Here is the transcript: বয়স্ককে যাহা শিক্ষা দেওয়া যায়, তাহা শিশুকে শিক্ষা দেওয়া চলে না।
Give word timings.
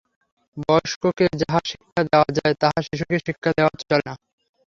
বয়স্ককে 0.61 1.25
যাহা 1.41 1.59
শিক্ষা 1.69 2.01
দেওয়া 2.05 2.29
যায়, 2.37 2.55
তাহা 2.61 2.79
শিশুকে 2.87 3.17
শিক্ষা 3.25 3.51
দেওয়া 3.57 3.73
চলে 3.81 4.03
না। 4.07 4.13